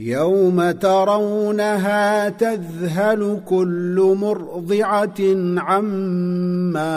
[0.00, 5.20] يوم ترونها تذهل كل مرضعة
[5.56, 6.92] عما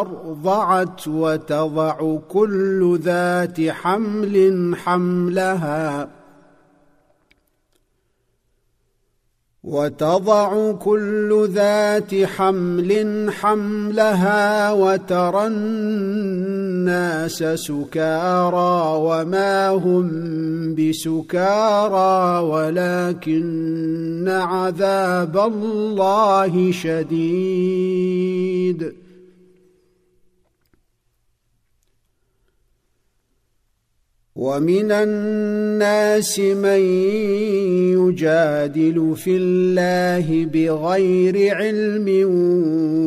[0.00, 6.08] أرضعت وتضع كل ذات حمل حملها
[9.64, 20.08] وتضع كل ذات حمل حملها وترى الناس سكارى وما هم
[20.74, 28.28] بسكارى ولكن عذاب الله شديد.
[34.38, 36.80] ومن الناس من
[37.98, 42.08] يجادل في الله بغير علم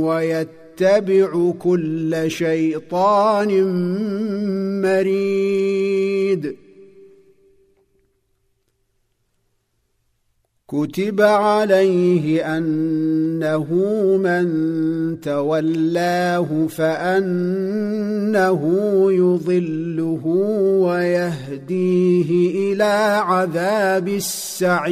[0.04, 3.64] ويتبع كل شيطان
[4.82, 6.56] مريد.
[10.72, 13.68] كتب عليه أنه
[14.24, 14.48] من
[15.22, 18.62] تولاه فأنه
[19.12, 20.22] يضله
[20.82, 22.30] ويهديه
[22.74, 24.92] إلى عذاب السعير.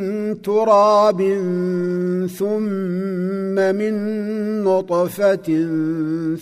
[0.33, 1.21] تراب
[2.37, 3.93] ثم من
[4.63, 5.47] نطفة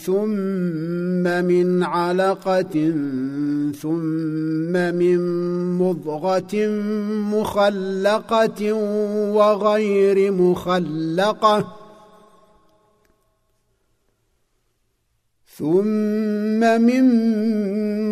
[0.05, 2.93] ثم من علقة
[3.81, 5.19] ثم من
[5.77, 6.55] مضغة
[7.33, 8.73] مخلقة
[9.33, 11.78] وغير مخلقة
[15.59, 17.05] ثم من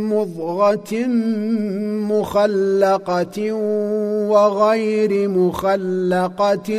[0.03, 1.07] مضغة
[2.11, 3.51] مخلقة
[4.31, 6.73] وغير مخلقة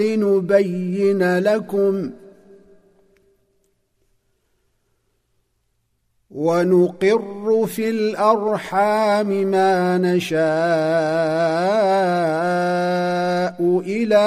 [0.00, 2.10] لنبين لكم
[6.30, 10.44] ونقر في الأرحام ما نشاء
[13.80, 14.24] إلى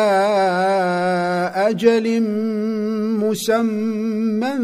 [1.55, 2.21] أجل
[3.19, 4.57] مسمى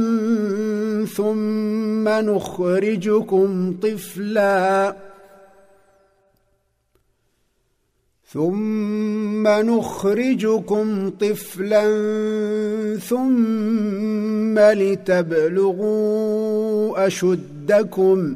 [1.05, 4.95] ثم نخرجكم طفلا.
[8.33, 11.85] ثم نخرجكم طفلا
[12.97, 15.87] ثم لتبلغوا
[17.07, 18.35] أشدكم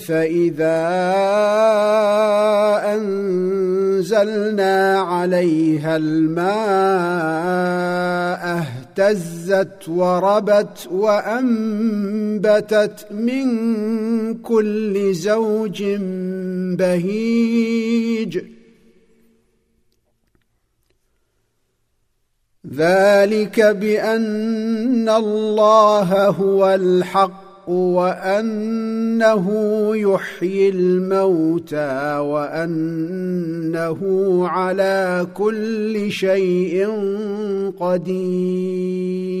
[0.00, 0.80] فإذا
[2.94, 6.50] أنزلنا عليها الماء
[8.58, 13.46] اهتزت وربت وأنبتت من
[14.34, 15.82] كل زوج
[16.78, 18.38] بهيج.
[22.74, 27.39] ذلك بأن الله هو الحق
[27.70, 29.46] وأنه
[29.96, 33.98] يحيي الموتى وأنه
[34.48, 36.88] على كل شيء
[37.80, 39.40] قدير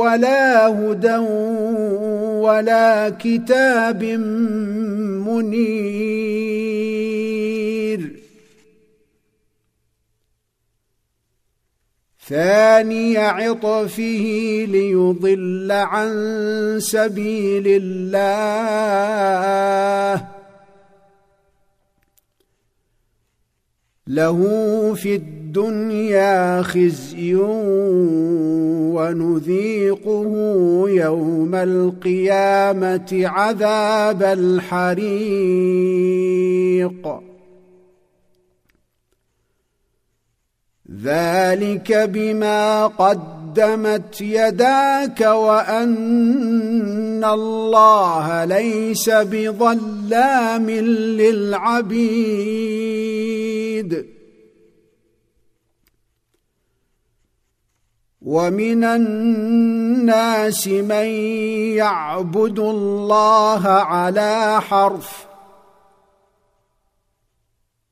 [0.00, 1.16] ولا هدى
[2.46, 4.04] ولا كتاب
[5.28, 6.00] منير.
[12.28, 14.24] ثاني عطفه
[14.68, 16.10] ليضل عن
[16.80, 18.20] سبيل الله.
[24.06, 24.38] له
[24.94, 25.39] في الدنيا
[26.62, 27.34] خزي
[28.94, 30.32] ونذيقه
[30.88, 35.00] يوم القيامة عذاب الحريق.
[41.04, 52.00] ذلك بما قدمت يداك وأن الله ليس بظلام للعبيد.
[58.22, 61.06] ومن الناس من
[61.76, 65.26] يعبد الله على حرف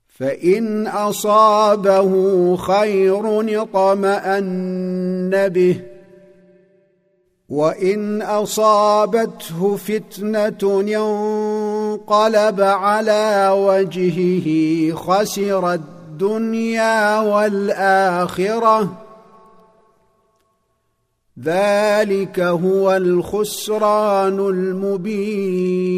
[0.09, 2.13] فإن أصابه
[2.57, 5.81] خير اطمأن به
[7.49, 14.49] وإن أصابته فتنة انقلب على وجهه
[14.95, 19.08] خسر الدنيا والآخرة
[21.45, 25.89] ذلك هو الخسران المبين.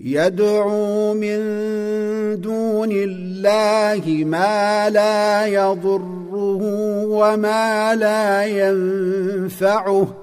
[0.00, 1.38] يدعو من
[2.40, 6.62] دون الله ما لا يضره
[7.04, 10.16] وما لا ينفعه.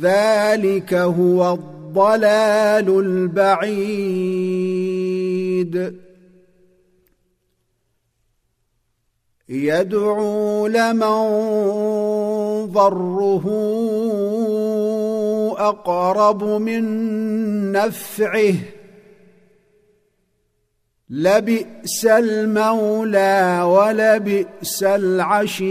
[0.00, 4.10] ذلك هو الضلال البعيد.
[9.50, 11.26] يدعو لمن
[12.66, 13.46] ضره
[15.58, 16.82] أقرب من
[17.72, 18.54] نفعه.
[21.10, 25.70] لبئس المولى ولبئس العشير.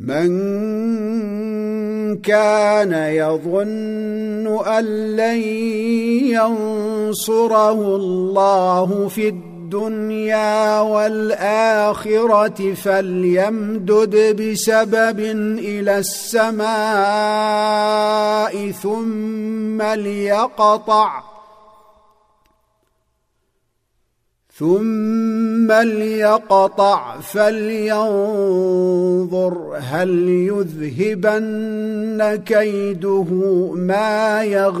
[0.00, 0.30] من
[2.16, 5.42] كان يظن أن لن
[6.32, 15.20] ينصره الله في الدنيا والآخرة فليمدد بسبب
[15.58, 16.70] إلى السماء
[18.70, 21.39] ثم ليقطع
[24.60, 27.98] ثم ليقطع فلينظر
[29.80, 31.62] هل يذهبن
[32.46, 33.24] كيده
[33.74, 34.80] ما يغيظ.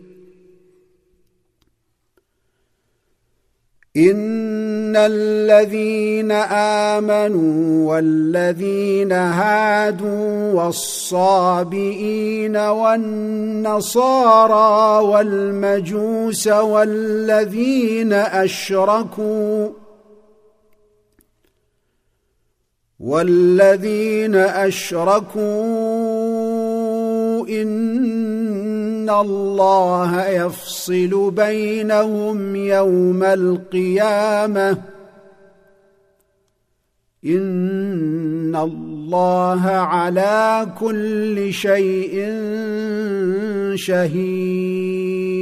[3.97, 6.31] ان الذين
[6.91, 13.75] امنوا والذين هادوا والصابئين والنصارى
[15.05, 19.69] والمجوس والذين اشركوا
[22.99, 25.41] والذين اشركوا
[27.49, 28.30] ان
[29.11, 34.77] الله يفصل بينهم يوم القيامة.
[37.25, 42.25] إن الله على كل شيء
[43.75, 45.41] شهيد.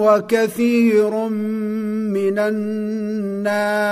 [0.00, 3.90] وكثير من الناس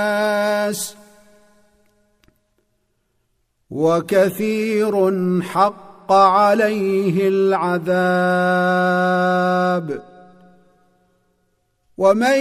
[3.71, 5.12] وكثير
[5.43, 8.69] حق عليه العذاب
[11.99, 12.38] ومن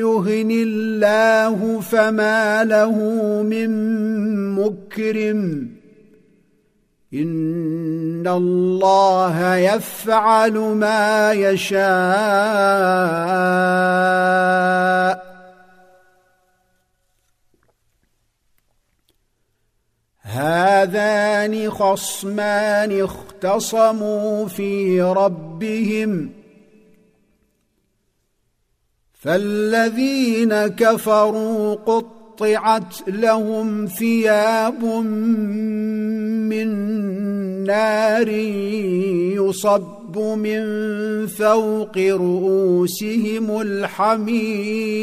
[0.00, 2.98] يهن الله فما له
[3.42, 3.70] من
[4.54, 5.73] مكرم
[7.14, 11.84] ان الله يفعل ما يشاء
[20.22, 26.30] هذان خصمان اختصموا في ربهم
[29.12, 31.74] فالذين كفروا
[32.36, 34.84] قطعت لهم ثياب
[36.50, 36.68] من
[37.64, 38.28] نار
[39.38, 40.62] يصب من
[41.26, 44.94] فوق رؤوسهم الحميم.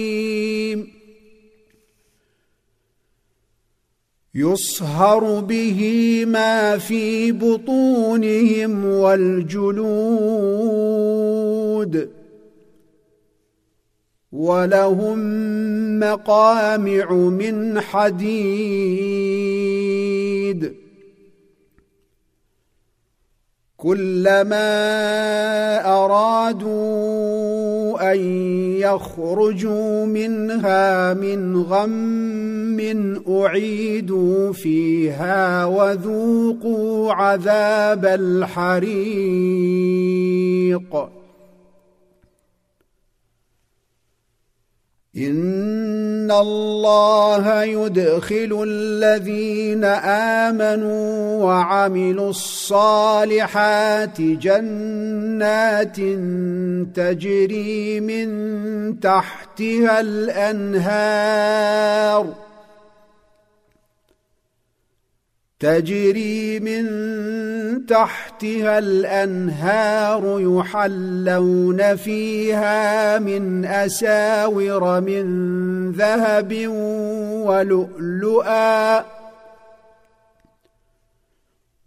[4.36, 9.82] يصهر به ما في بطونهم والجلود.
[14.32, 15.20] ولهم
[16.00, 19.12] مقامع من حديد.
[23.78, 24.66] كلما
[25.86, 27.32] أرادوا
[28.14, 28.20] أن
[28.78, 38.82] يخرجوا منها من غم أعيدوا فيها وذوقوا عذاب الحريق.
[45.18, 49.84] ان الله يدخل الذين
[50.46, 55.98] امنوا وعملوا الصالحات جنات
[56.96, 61.32] تجري من تحتها الانهار
[65.62, 66.86] تجري من
[67.86, 76.68] تحتها الأنهار يحلون فيها من أساور من ذهب
[77.46, 79.06] ولؤلؤا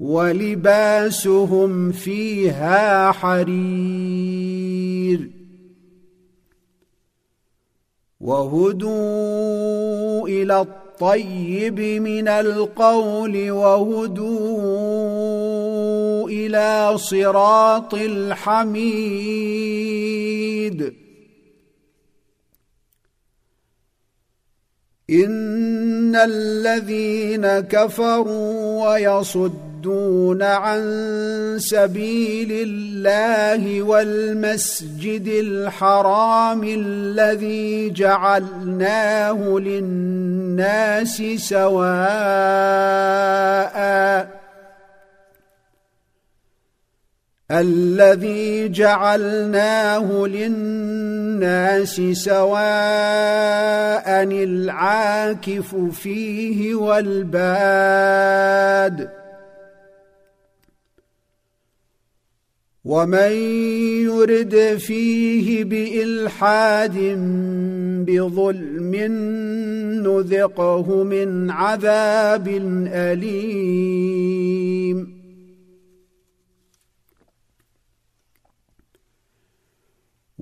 [0.00, 4.54] ولباسهم فيها حرير
[8.20, 9.08] وهدوا
[10.28, 14.38] إلى الطيب من القول وهدوا
[16.28, 19.34] إلى صراط الحميد.
[25.10, 30.82] إن الذين كفروا ويصدون يصدون عن
[31.58, 41.84] سبيل الله والمسجد الحرام الذي جعلناه للناس سواء
[47.50, 52.54] الذي جعلناه للناس سواء
[54.24, 57.84] العاكف فيه والباد
[62.84, 63.32] ومن
[64.04, 66.98] يرد فيه بإلحاد
[68.06, 68.94] بظلم
[70.04, 72.48] نذقه من عذاب
[72.92, 74.63] أليم.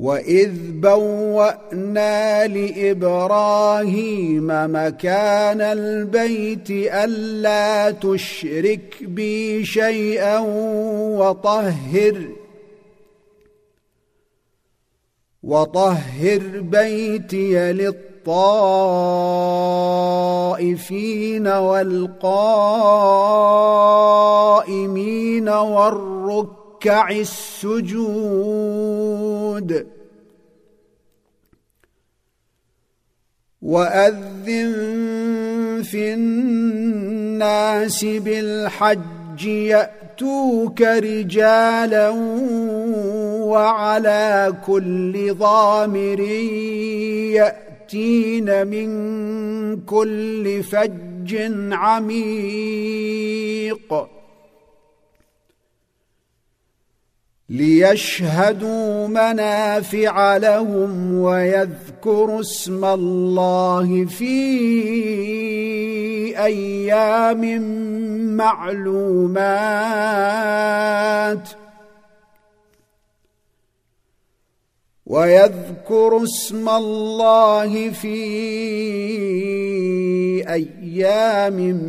[0.02, 10.38] واذ بوانا لابراهيم مكان البيت الا تشرك بي شيئا
[11.18, 12.28] وطهر
[15.42, 18.28] وطهر بيتي للطائفين
[21.48, 22.28] والقائمين
[25.48, 27.86] والركع ركع السجود.
[33.62, 34.72] وأذن
[35.84, 42.08] في الناس بالحج يأتوك رجالا
[43.46, 46.20] وعلى كل ضامر
[47.30, 48.90] يأتين من
[49.80, 52.22] كل فج عميق.
[57.48, 64.32] ليشهدوا منافع لهم ويذكروا اسم الله في
[66.38, 67.62] أيام
[68.36, 69.42] معلومات.
[75.06, 78.18] ويذكروا اسم الله في
[80.48, 81.80] أيام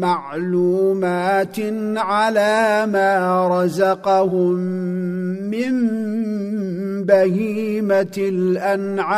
[0.00, 1.56] معلومات
[1.96, 4.58] على ما رزقهم
[5.50, 5.74] من
[7.04, 9.08] بهيمة الأنعام.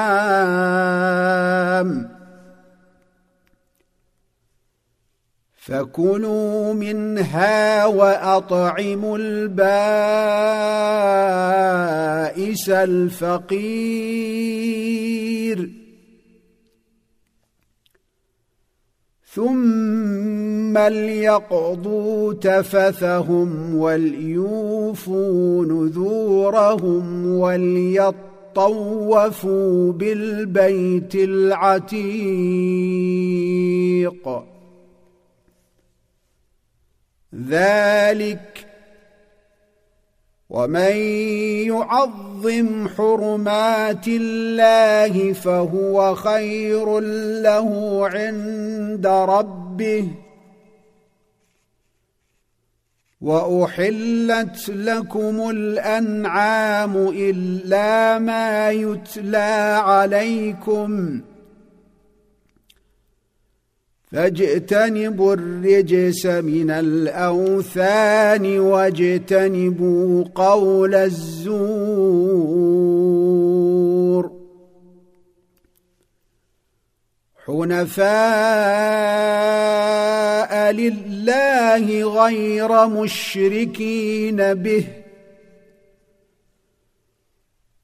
[5.70, 9.60] فكلوا منها وأطعموا البائس
[12.70, 14.20] الفقير.
[19.32, 28.12] ثم ليقضوا تفثهم وليوفوا نذورهم وليطوفوا
[29.92, 32.20] بالبيت العتيق.
[37.34, 38.66] ذلك
[40.50, 40.96] ومن
[41.66, 47.00] يعظم حرمات الله فهو خير
[47.40, 50.08] له عند ربه
[53.20, 61.20] وأحلت لكم الأنعام إلا ما يتلى عليكم
[64.12, 72.40] فاجتنبوا الرجس من الأوثان واجتنبوا قول الزور.
[77.46, 78.00] حنفاء
[80.72, 84.99] لله غير مشركين به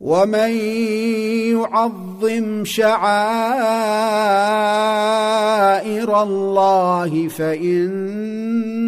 [0.00, 0.50] ومن
[1.58, 3.02] يعظم شعائر
[6.22, 8.78] الله فإنها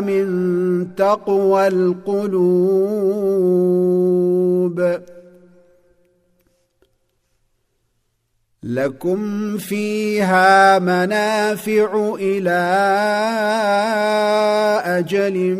[0.00, 2.80] من تقوى القلوب.
[8.62, 12.60] لكم فيها منافع إلى
[14.84, 15.56] أجل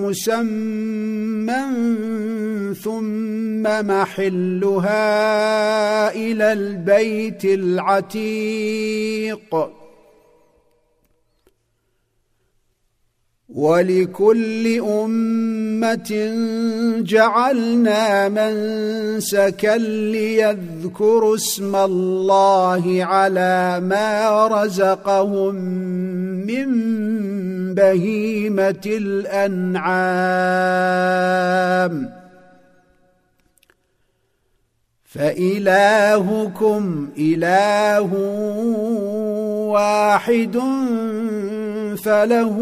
[0.00, 1.62] مسمى
[2.74, 4.94] ثم محلها
[6.14, 9.02] إلى البيت العتيق.
[13.54, 16.32] ولكل أمة
[16.98, 25.54] جعلنا منسكا ليذكروا اسم الله على ما رزقهم
[26.46, 26.92] من
[27.74, 29.82] بهيمة الأنعام.
[35.04, 38.12] فإلهكم إله
[39.68, 40.56] واحد
[41.96, 42.56] فله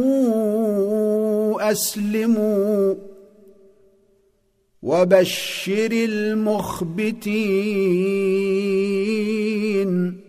[1.60, 2.94] اسلموا
[4.82, 5.92] وبشر
[8.90, 10.19] المخبتين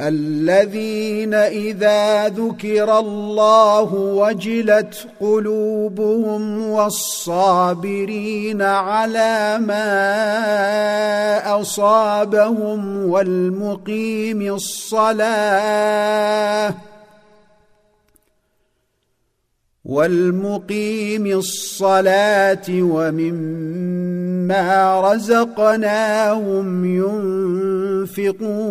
[0.00, 10.00] الذين إذا ذكر الله وجلت قلوبهم والصابرين على ما
[11.60, 15.94] أصابهم والمقيم الصلاة
[19.84, 24.25] والمقيم الصلاة ومما
[25.12, 26.84] رزقناهم
[28.16, 28.66] ينفقون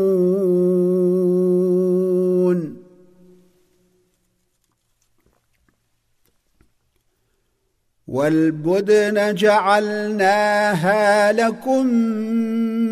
[8.08, 11.86] والبدن جعلناها لكم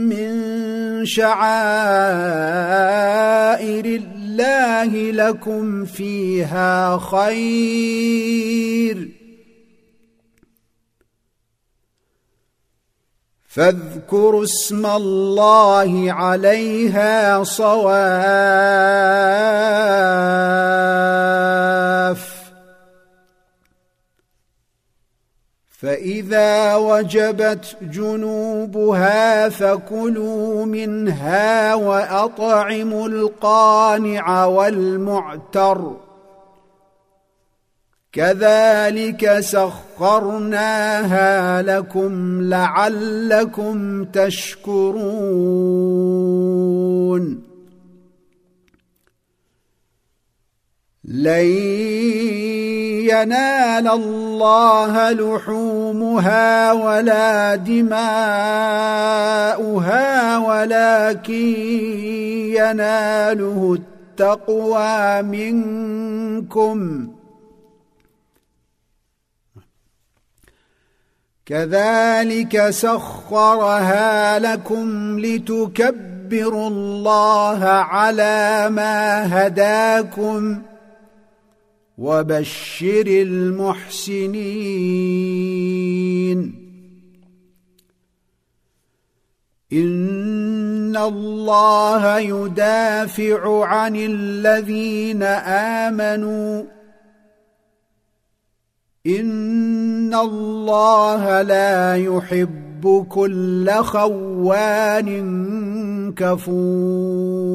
[0.10, 0.32] من
[1.06, 1.46] شعائر
[3.86, 8.44] الله لكم فيها خير
[13.54, 17.94] فاذكروا اسم الله عليها صواف.
[25.82, 35.92] فإذا وجبت جنوبها فكلوا منها وأطعموا القانع والمعتر.
[38.14, 40.82] كذلك سخرناها
[41.62, 45.04] لكم لعلكم تشكرون.
[51.06, 51.46] لن
[53.10, 57.98] ينال الله لحومها ولا دماؤها
[60.38, 61.54] ولكن
[62.54, 67.08] يناله التقوى منكم.
[71.54, 80.62] كذلك سخرها لكم لتكبروا الله على ما هداكم
[81.98, 84.34] وبشر المحسنين.
[89.74, 95.24] إن الله يدافع عن الذين
[95.84, 96.64] آمنوا
[99.08, 105.10] ان الله لا يحب كل خوان
[106.16, 107.54] كفور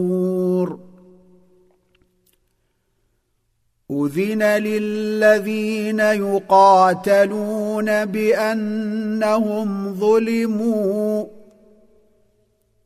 [3.91, 6.45] اذن للذين يقاتلون
[8.05, 11.25] بانهم ظلموا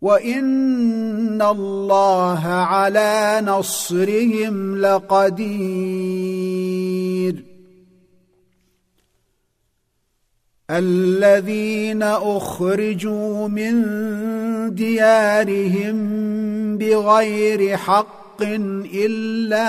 [0.02, 6.12] وان الله على نصرهم لقدير
[10.72, 13.74] الذين أخرجوا من
[14.74, 15.98] ديارهم
[16.78, 18.42] بغير حق
[18.94, 19.68] إلا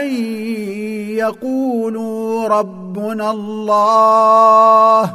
[0.00, 0.14] أن
[1.16, 5.14] يقولوا ربنا الله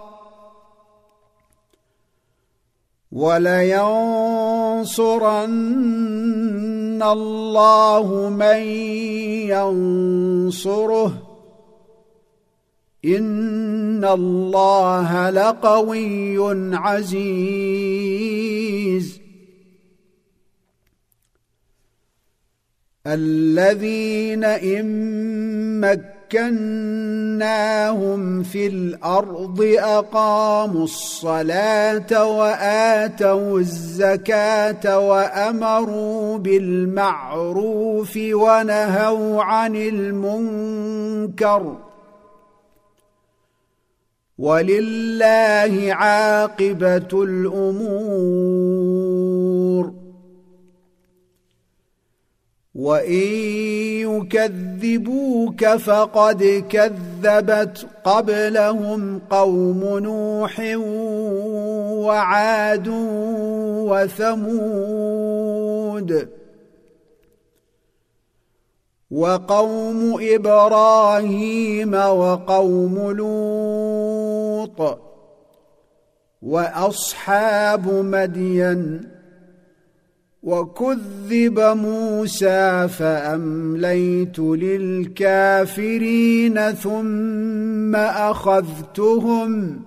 [3.11, 4.93] ولينصرن
[7.03, 8.57] الله من
[9.47, 11.27] ينصره.
[13.05, 16.37] إن الله لقوي
[16.77, 18.01] عزيز.
[23.07, 25.83] الذين إن
[26.33, 41.75] مكناهم في الأرض أقاموا الصلاة وآتوا الزكاة وأمروا بالمعروف ونهوا عن المنكر.
[44.37, 48.90] ولله عاقبة الأمور.
[52.81, 53.21] وان
[54.01, 60.59] يكذبوك فقد كذبت قبلهم قوم نوح
[62.05, 62.87] وعاد
[64.31, 66.27] وثمود
[69.11, 74.79] وقوم إبراهيم وقوم لوط
[76.41, 79.10] واصحاب مدين
[80.43, 85.91] وكذب موسى فأمليت للكافرين
[86.71, 89.81] ثم أخذتهم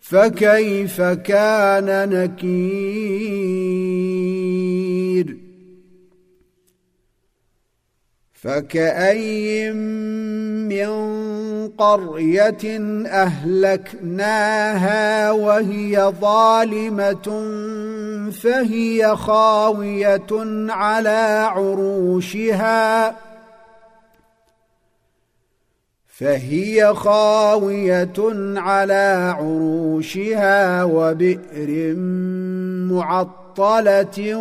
[0.00, 3.84] فكيف كان نكير؟
[8.44, 10.88] فكأي من
[11.68, 14.50] قرية أهلكناها
[15.30, 17.42] وهي ظالمة
[18.30, 20.26] فهي خاوية
[20.70, 23.16] على عروشها.
[26.06, 28.14] فهي خاوية
[28.56, 31.94] على عروشها وبئر
[32.90, 34.36] معطلة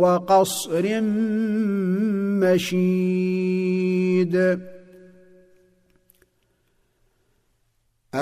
[0.00, 1.00] وقصر
[2.42, 4.38] مشيد.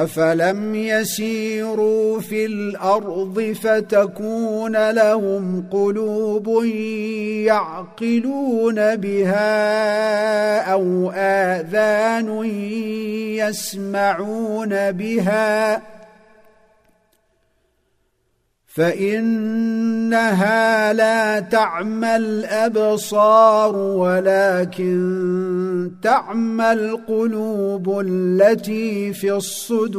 [0.03, 6.65] افلم يسيروا في الأرض فتكون لهم قلوب
[7.45, 12.45] يعقلون بها أو اذان
[13.37, 15.83] يسمعون بها
[18.77, 20.43] فإنها
[20.93, 24.97] لا تعمى الابصار ولكن
[26.03, 29.97] تعمى القلوب التي في الصدور.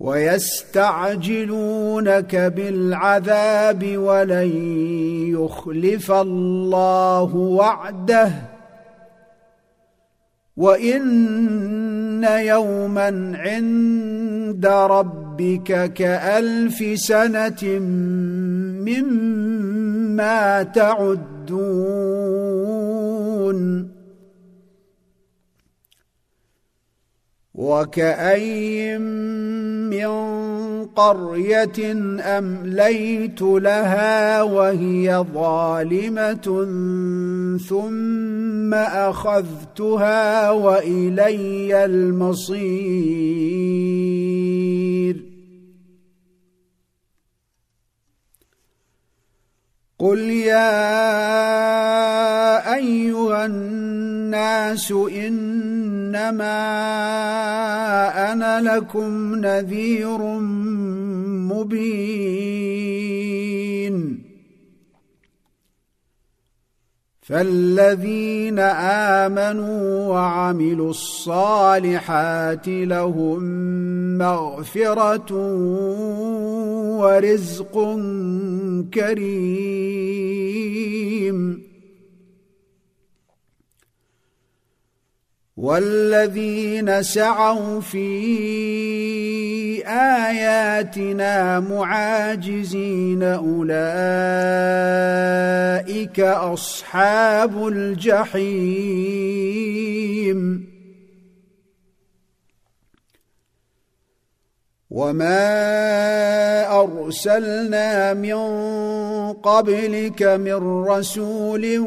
[0.00, 1.16] ويستعجلونك
[2.36, 4.52] بالعذاب ولن
[5.34, 8.32] يخلف الله وعده.
[10.56, 17.78] وإن يوما عند ربك كألف سنة
[18.86, 21.96] مما تعدون
[27.56, 29.00] وكاين
[29.90, 30.08] من
[30.84, 36.66] قريه امليت لها وهي ظالمه
[37.68, 42.56] ثم اخذتها والي المصير
[49.98, 50.76] قل يا
[52.74, 56.56] ايها الناس انما
[58.32, 60.18] أنا لكم نذير
[61.48, 62.26] مبين
[67.26, 73.42] فالذين امنوا وعملوا الصالحات لهم
[74.18, 75.32] مغفره
[77.00, 77.74] ورزق
[78.94, 80.16] كريم
[85.56, 88.06] والذين سعوا في
[89.86, 93.80] آياتنا معاجزين أولئك
[96.20, 98.36] أصحاب الجحيم.
[104.96, 108.38] وما ارسلنا من
[109.32, 111.78] قبلك من رسول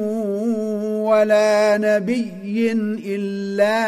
[1.09, 2.71] ولا نبي
[3.05, 3.81] الا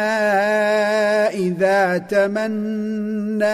[1.34, 3.44] اذا تمنى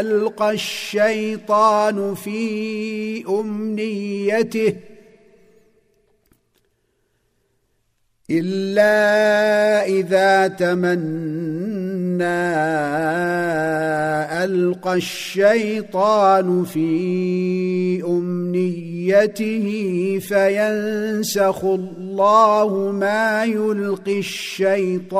[0.00, 4.89] القى الشيطان في امنيته
[8.30, 12.24] إلا إذا تمنى
[14.44, 19.66] ألقى الشيطان في أمنيته
[20.28, 25.10] فينسخ الله ما يلقي الشيطان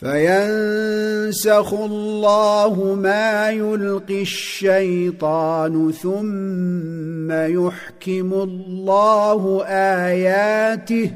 [0.00, 11.10] فينسخ الله ما يلقي الشيطان ثم يحكم الله آياته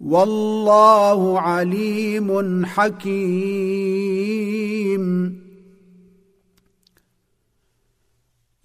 [0.00, 3.18] والله عليم حكيم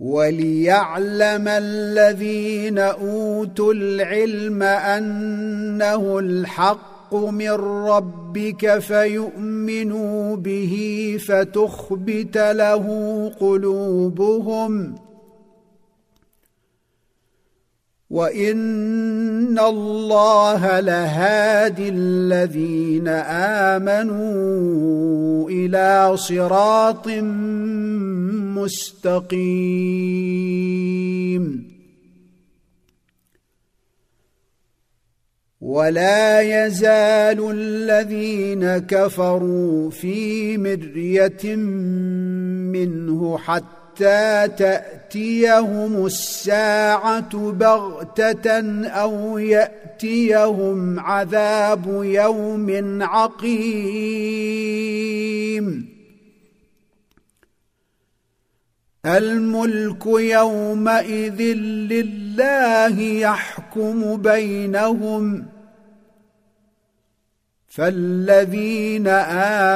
[0.00, 12.86] وليعلم الذين أوتوا العلم أنه الحق من ربك فيؤمنوا به فتخبت له
[13.40, 14.94] قلوبهم
[18.10, 23.08] وان الله لهادي الذين
[23.78, 27.08] امنوا إلى صراط
[28.56, 30.08] مستقيم
[35.60, 41.56] ولا يزال الذين كفروا في مريه
[42.72, 43.77] منه حتى
[44.46, 54.38] تأتيهم الساعة بغتة أو يأتيهم عذاب يوم عقيم.
[59.06, 61.42] الملك يومئذ
[61.92, 65.57] لله يحكم بينهم
[67.78, 69.08] فالذين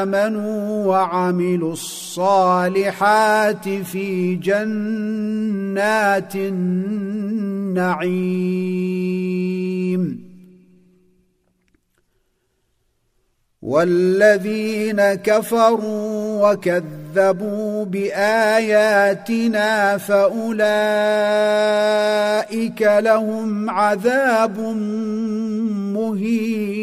[0.03, 7.83] آمنوا وعملوا الصالحات في جنات النعيم.
[13.63, 17.02] والذين كفروا وكذبوا
[17.85, 19.19] بآياتنا
[19.99, 20.63] فأولئك
[22.83, 24.59] لهم عذاب
[25.95, 26.83] مهين.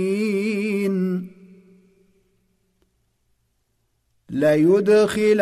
[4.31, 5.41] ليدخلنهم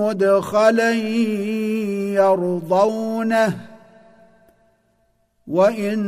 [0.00, 0.92] مدخلا
[2.14, 3.68] يرضونه.
[5.46, 5.98] وإن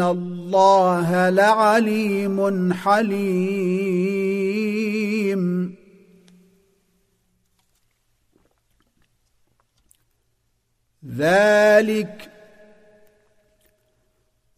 [0.00, 3.72] الله لعليم حليم.
[11.16, 12.31] ذلك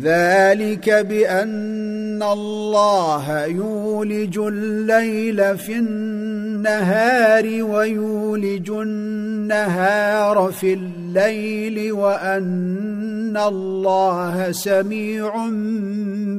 [0.00, 15.48] ذلك بأن الله يولج الليل في النهار ويولج النهار في الليل وأن الله سميع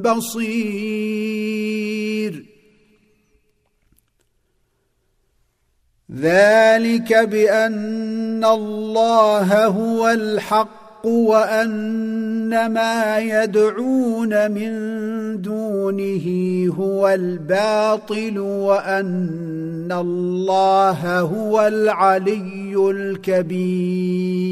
[0.04, 1.54] بصير.
[6.14, 14.72] ذلك بأن الله هو الحق وان ما يدعون من
[15.42, 16.26] دونه
[16.78, 24.44] هو الباطل وأن الله هو العلي الكبير.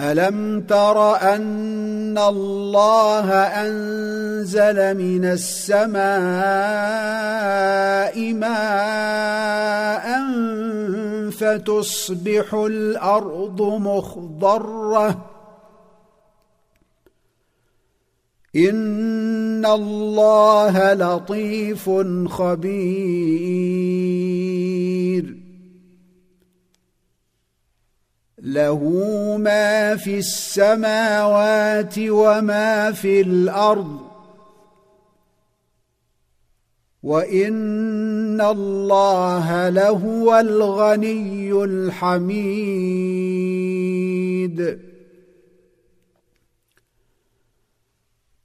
[0.00, 6.00] الم تر ان الله انزل من السماء
[8.32, 10.06] ماء
[11.30, 15.26] فتصبح الأرض مخضره
[18.56, 21.90] ان الله لطيف
[22.28, 23.80] خبير
[28.40, 28.80] له
[29.40, 33.98] ما في السماوات وما في الأرض.
[37.02, 42.30] وإن الله لهو الغني الحميد.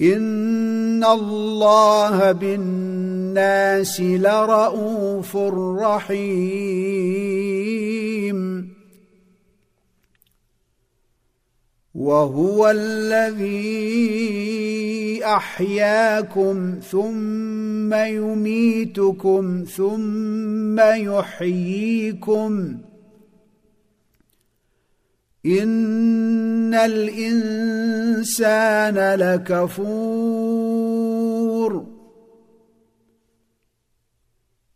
[0.00, 5.36] ان الله بالناس لرءوف
[5.80, 6.70] رحيم
[11.94, 14.00] وهو الذي
[15.24, 22.78] احياكم ثم يميتكم ثم يحييكم
[25.46, 28.14] ان الانسان
[29.14, 30.40] لكفور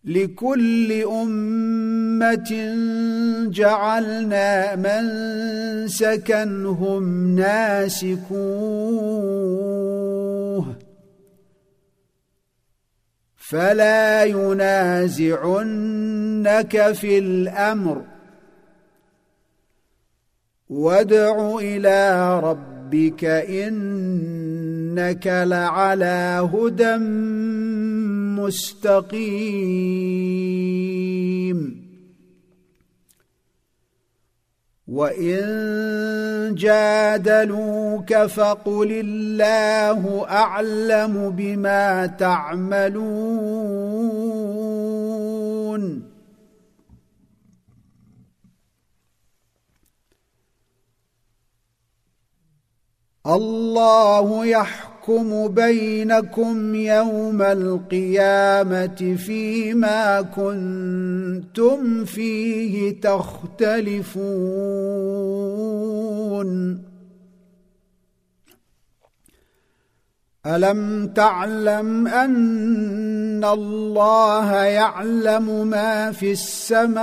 [0.04, 2.74] لكل امه
[3.50, 8.84] جعلنا منسكا هم ناسكوه
[13.36, 15.32] فلا ينازعنك
[16.92, 18.13] في الامر
[20.68, 26.96] وادع إلى ربك انك لعلى هدى
[28.40, 29.84] مستقيم
[34.88, 43.74] وان جادلوك فقل الله اعلم بما تعملون
[53.26, 64.04] الله يحكم بينكم يوم القيامة فيما كنتم فيه تختلفون.
[70.46, 77.02] ألم تعلم أن الله يعلم ما في السماء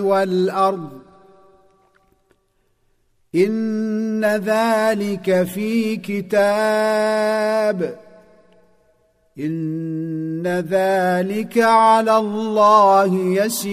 [0.00, 1.11] والأرض؟
[3.34, 7.98] ان ذلك في كتاب
[9.38, 13.72] ان ذلك على الله يسير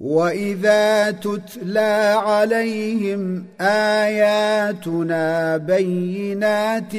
[0.00, 6.92] واذا تتلى عليهم اياتنا بينات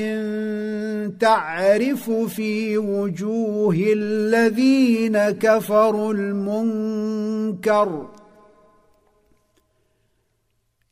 [1.20, 8.08] تعرف في وجوه الذين كفروا المنكر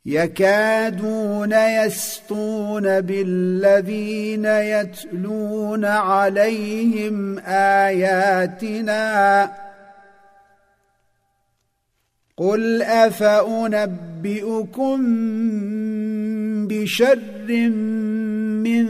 [0.06, 8.90] يكادون يسطون بالذين يتلون عليهم اياتنا
[12.40, 14.18] قل افانبئكم
[16.68, 17.70] بشر
[18.64, 18.86] من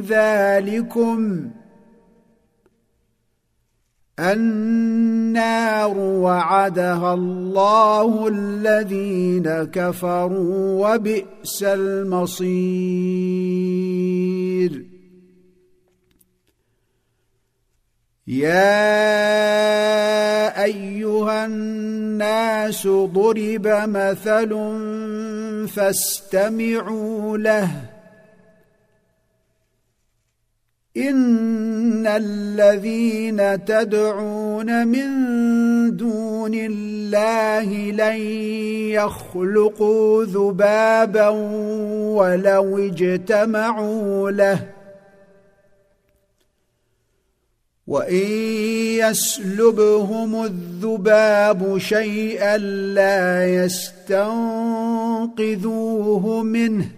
[0.00, 1.50] ذلكم؟
[4.20, 12.50] النار وعدها الله الذين كفروا وبئس المصير
[18.30, 18.64] يا
[20.64, 24.50] أيها الناس ضرب مثل
[25.74, 27.70] فاستمعوا له.
[30.96, 35.10] إن الذين تدعون من
[35.96, 38.20] دون الله لن
[38.90, 41.28] يخلقوا ذبابا
[42.18, 44.79] ولو اجتمعوا له.
[47.90, 48.26] وإن
[49.02, 52.58] يسلبهم الذباب شيئا
[52.94, 54.32] لا يستنقذوه
[56.42, 56.90] منه.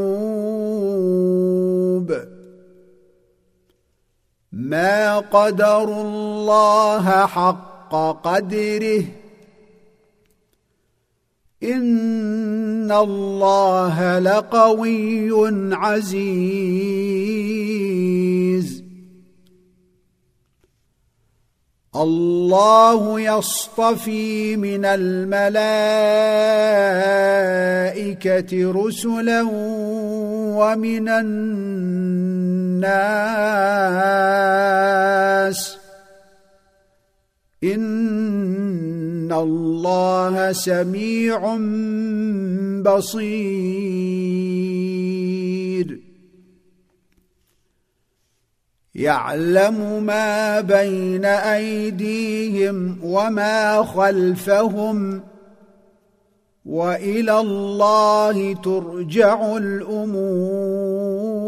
[4.51, 9.03] ما قدروا الله حق قدره.
[12.86, 15.31] ان الله لقوي
[15.75, 17.15] عزيز.
[21.95, 25.31] الله يصطفي من الملائكه
[28.71, 29.41] رسلا
[30.59, 31.86] ومن الناس
[37.74, 41.57] ان الله سميع
[42.82, 44.05] بصير.
[48.95, 55.22] يعلم ما بين ايديهم وما خلفهم
[56.66, 61.44] والى الله ترجع الأمور.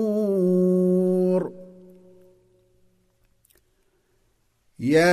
[4.80, 5.09] يا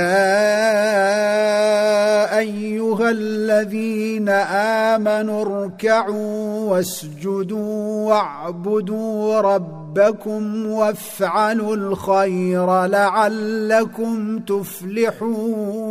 [2.37, 15.85] أيها الذين آمنوا اركعوا واسجدوا واعبدوا ربكم وافعلوا الخير لعلكم تفلحون.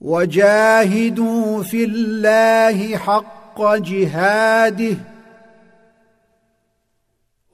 [0.00, 4.96] وجاهدوا في الله حق جهاده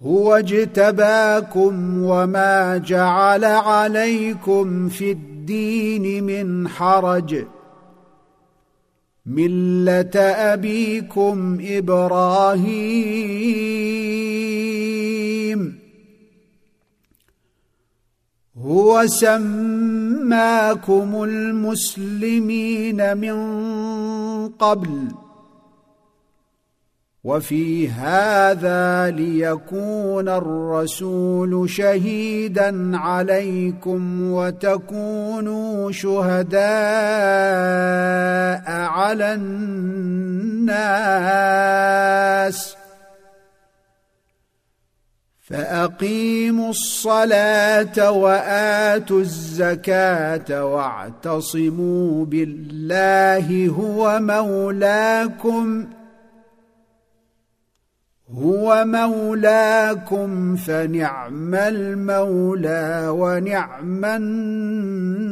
[0.07, 7.45] هو اجتباكم وما جعل عليكم في الدين من حرج.
[9.27, 12.63] مله ابيكم إبراهيم.
[18.59, 23.39] هو سماكم المسلمين من
[24.49, 25.09] قبل.
[27.25, 36.63] وفي هذا ليكون الرسول شهيدا عليكم وتكونوا شهداء
[38.67, 40.83] على الناس.
[45.41, 55.87] فأقيموا الصلاة وآتوا الزكاة واعتصموا بالله هو مولاكم.
[58.35, 65.23] هو مولاكم فنعم المولى ونعم النصير.